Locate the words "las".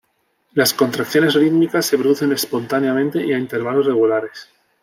0.53-0.73